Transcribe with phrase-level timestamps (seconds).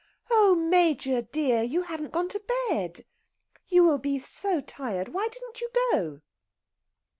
[0.31, 3.05] "Oh, Major dear, you haven't gone to bed!
[3.67, 5.09] You will be so tired!
[5.09, 6.21] Why didn't you go?"